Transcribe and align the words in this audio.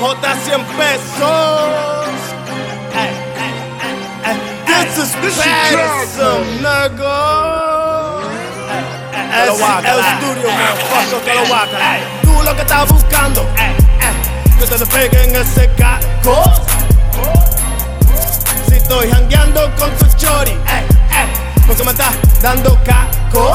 J 0.00 0.34
100 0.44 0.64
pesos. 0.76 2.08
Ey, 2.94 3.12
ey, 3.42 3.54
ey. 4.24 4.36
This 4.66 4.98
is 4.98 5.10
Patterson, 5.36 6.44
nigga. 6.62 7.18
Te 9.32 9.46
lo 9.46 9.52
Es 9.52 9.60
voy 9.60 9.62
a 9.62 9.78
el 9.78 9.84
Ey, 9.86 10.14
motherfucker, 10.42 11.20
te 11.24 11.34
lo 11.34 11.40
voy 11.46 11.52
a 11.52 11.70
calar. 11.70 11.96
ey. 11.96 12.02
Tú 12.22 12.42
lo 12.42 12.54
que 12.56 12.62
estás 12.62 12.88
buscando, 12.92 13.46
que 14.58 14.66
te 14.66 14.78
despeguen 14.78 15.36
ese 15.36 15.70
caco. 15.78 16.42
Si 18.68 18.74
estoy 18.76 19.10
jangueando 19.10 19.70
con 19.76 19.90
su 19.98 20.16
chori, 20.16 20.56
porque 21.66 21.84
me 21.84 21.90
estás 21.92 22.14
dando 22.42 22.78
caco. 22.84 23.54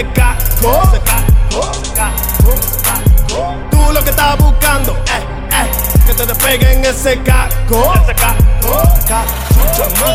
Explotan 0.00 0.36
ese 0.36 1.10
caco. 1.94 2.12
Tú 3.70 3.92
lo 3.92 4.02
que 4.02 4.10
estás 4.10 4.38
buscando, 4.38 4.92
eh, 4.92 5.22
eh, 5.50 5.70
que 6.06 6.14
te 6.14 6.26
despeguen 6.26 6.84
ese 6.84 7.20
caco. 7.22 7.92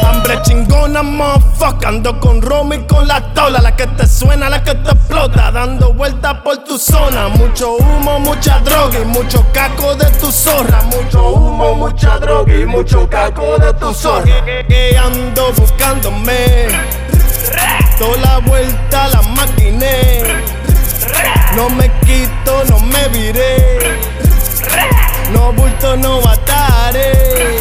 Hambre 0.04 0.42
chingona, 0.44 1.04
motherfucker. 1.04 1.88
Ando 1.88 2.20
con 2.20 2.42
Romy 2.42 2.78
y 2.78 2.88
con 2.88 3.08
la 3.08 3.34
tola. 3.34 3.60
La 3.60 3.76
que 3.76 3.88
te 3.88 4.08
suena, 4.08 4.50
la 4.50 4.64
que 4.64 4.74
te 4.74 4.92
explota. 4.92 5.52
Dando 5.52 5.94
vueltas 5.94 6.36
por 6.44 6.58
tu 6.64 6.78
zona. 6.78 7.28
Mucho 7.30 7.76
humo, 7.76 8.20
mucha 8.20 8.60
droga 8.60 9.00
y 9.00 9.06
mucho 9.06 9.46
caco 9.54 9.96
de 9.96 10.10
tu 10.20 10.32
zorra. 10.32 10.82
Mucho 10.84 11.30
humo, 11.30 11.76
mucha 11.76 12.18
droga 12.18 12.54
y 12.54 12.66
mucho 12.66 13.08
caco 13.10 13.58
de 13.58 13.74
tu 13.74 13.94
zorra. 13.94 14.46
Que 14.68 14.98
ando 14.98 15.52
buscándome. 15.54 16.57
La 18.00 18.38
vuelta 18.38 19.08
la 19.08 19.22
maquiné. 19.24 20.22
No 21.56 21.68
me 21.70 21.90
quito, 22.02 22.64
no 22.70 22.80
me 22.80 23.08
viré. 23.08 24.00
No 25.34 25.52
bulto, 25.52 25.98
no 25.98 26.22
bataré. 26.22 27.58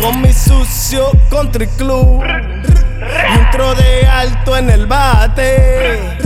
Con 0.00 0.20
mi 0.20 0.32
sucio 0.32 1.12
country 1.30 1.68
club. 1.78 2.24
Y 2.24 3.38
un 3.38 3.50
tro 3.52 3.74
de 3.76 4.04
alto 4.06 4.56
en 4.56 4.68
el 4.68 4.86
bate. 4.86 6.18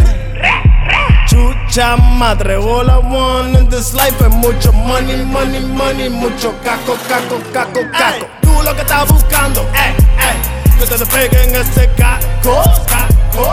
Chucha 1.26 1.96
madre, 1.96 2.56
all 2.56 2.88
I 2.88 2.96
want 2.96 3.58
in 3.58 3.68
this 3.68 3.92
life 3.92 4.18
es 4.20 4.34
mucho 4.34 4.72
money, 4.72 5.24
money, 5.24 5.60
money, 5.60 6.08
mucho 6.08 6.54
caco, 6.64 6.96
caco, 7.06 7.38
caco, 7.52 7.80
caco. 7.92 8.26
Tú 8.40 8.62
lo 8.62 8.74
que 8.74 8.80
estás 8.80 9.06
buscando, 9.08 9.60
ey, 9.74 9.94
ey, 10.18 10.63
que 10.78 10.86
te 10.86 10.98
despeguen 10.98 11.54
ese 11.54 11.88
caco, 11.96 12.62
caco. 12.86 13.52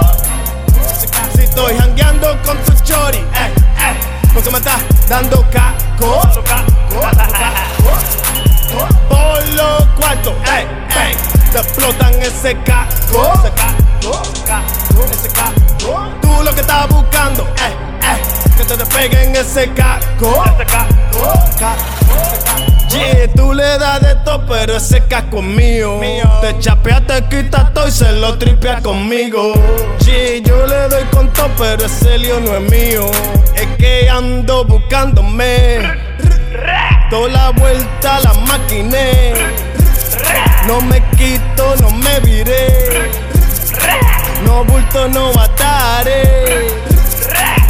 Si 1.35 1.43
estoy 1.43 1.77
jangueando 1.77 2.41
con 2.43 2.57
tu 2.59 2.73
chori, 2.83 3.17
ey, 3.17 3.53
ey, 3.77 3.97
porque 4.33 4.49
me 4.49 4.57
estás 4.57 4.81
dando 5.07 5.45
caco. 5.51 6.21
Por 9.09 9.47
los 9.49 9.85
cuartos, 9.99 10.33
ey, 10.45 10.67
ey, 10.97 11.15
te 11.51 11.59
explotan 11.59 12.13
ese 12.21 12.57
caco. 12.63 13.33
Ese 13.33 13.51
caco. 15.29 16.11
Tú 16.21 16.43
lo 16.43 16.53
que 16.53 16.61
estás 16.61 16.87
buscando, 16.87 17.47
ey, 17.57 17.73
ey, 18.01 18.21
que 18.57 18.63
te 18.65 18.77
despeguen 18.77 19.35
ese 19.35 19.71
caco. 19.73 20.43
Yeah, 23.21 23.33
tú 23.33 23.53
le 23.53 23.77
das 23.77 24.01
de 24.01 24.15
todo, 24.25 24.45
pero 24.47 24.77
ese 24.77 24.99
casco 25.01 25.39
es 25.39 25.43
mío. 25.43 25.99
Te 26.41 26.57
chapea, 26.57 27.01
te 27.05 27.23
quita 27.25 27.71
todo 27.71 27.87
y 27.87 27.91
se 27.91 28.11
lo 28.13 28.35
tripea 28.39 28.81
conmigo. 28.81 29.53
Yeah, 29.99 30.39
yo 30.43 30.65
le 30.65 30.87
doy 30.87 31.03
con 31.11 31.31
todo, 31.31 31.49
pero 31.55 31.85
ese 31.85 32.17
lío 32.17 32.39
no 32.39 32.55
es 32.55 32.71
mío. 32.71 33.11
Es 33.53 33.67
que 33.77 34.09
ando 34.09 34.65
buscándome. 34.65 35.81
Toda 37.11 37.29
la 37.29 37.49
vuelta 37.51 38.21
la 38.21 38.33
maquiné. 38.33 39.33
No 40.67 40.81
me 40.81 41.03
quito, 41.15 41.75
no 41.79 41.91
me 41.91 42.19
viré. 42.21 43.11
No 44.45 44.63
bulto, 44.65 45.07
no 45.09 45.31
bataré. 45.33 46.69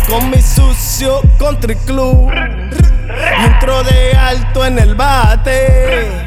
Con 0.08 0.30
mi 0.30 0.42
sucio 0.42 1.22
country 1.38 1.76
club. 1.86 2.32
Y 2.32 3.46
un 3.46 3.60
tro 3.60 3.84
de 3.84 4.11
alto 4.42 4.66
en 4.66 4.80
el 4.80 4.96
bate. 4.96 6.26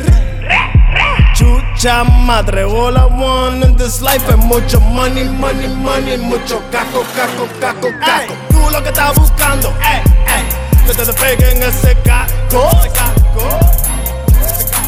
Chucha 1.34 2.04
madre, 2.04 2.64
all 2.64 2.97
I 2.97 3.06
want 3.06 3.64
in 3.64 3.76
this 3.76 4.00
life 4.00 4.28
es 4.28 4.36
mucho 4.36 4.80
money, 4.80 5.25
money, 5.25 5.69
money, 5.69 6.16
mucho 6.19 6.62
caco, 6.70 7.04
caco, 7.16 7.48
caco, 7.60 7.88
caco. 8.00 8.34
Tú 8.50 8.70
lo 8.70 8.82
que 8.82 8.91
estás 8.91 9.14
buscando, 9.16 9.72
ey, 9.82 10.03
ey, 10.26 10.86
que 10.86 10.94
te 10.94 11.04
despeguen 11.04 11.62
ese 11.62 11.97
caco. 12.03 12.70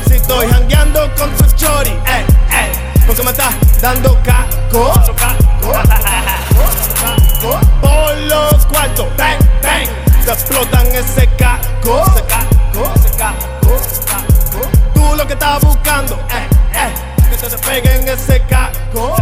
Si 0.06 0.14
estoy 0.14 0.48
jangueando 0.48 1.10
con 1.16 1.30
tu 1.32 1.44
chori, 1.56 1.90
ey, 1.90 2.24
ey, 2.50 2.70
porque 3.06 3.22
me 3.22 3.30
estás 3.30 3.54
dando 3.80 4.16
caco. 4.22 4.92
Por 7.80 8.16
los 8.18 8.66
cuartos, 8.66 9.06
bang, 9.16 9.38
bang, 9.62 9.88
te 10.24 10.32
explotan 10.32 10.86
ese 10.86 11.28
caco. 11.36 12.04
Eh, 17.36 17.42
eh, 17.42 17.42
que 17.42 17.48
te 17.48 17.50
despeguen 17.50 18.08
ese 18.08 18.40
caco. 18.48 19.16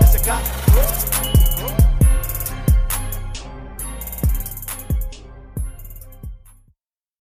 Ese 0.00 0.20
caco. 0.20 1.19